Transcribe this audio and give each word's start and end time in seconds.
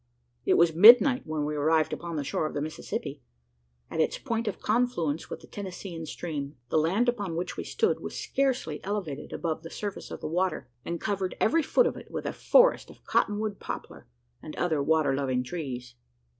It 0.47 0.55
was 0.55 0.73
midnight 0.73 1.27
when 1.27 1.45
we 1.45 1.55
arrived 1.55 1.93
upon 1.93 2.15
the 2.15 2.23
shore 2.23 2.47
of 2.47 2.55
the 2.55 2.61
Mississippi 2.61 3.21
at 3.87 3.99
its 3.99 4.17
point 4.17 4.47
of 4.47 4.59
confluence 4.59 5.29
with 5.29 5.41
the 5.41 5.45
Tennessean 5.47 6.07
stream. 6.07 6.55
The 6.69 6.79
land 6.79 7.07
upon 7.07 7.35
which 7.35 7.55
we 7.55 7.63
stood 7.63 7.99
was 7.99 8.17
scarcely 8.17 8.83
elevated 8.83 9.31
above 9.31 9.61
the 9.61 9.69
surface 9.69 10.09
of 10.09 10.19
the 10.19 10.27
water; 10.27 10.67
and 10.83 10.99
covered, 10.99 11.37
every 11.39 11.61
foot 11.61 11.85
of 11.85 11.97
it, 11.97 12.09
with 12.09 12.25
a 12.25 12.33
forest 12.33 12.89
of 12.89 12.95
the 12.95 13.03
cotton 13.03 13.37
wood 13.37 13.59
poplar, 13.59 14.07
and 14.41 14.55
other 14.55 14.81
water 14.81 15.13
loving 15.15 15.43
trees. 15.43 15.93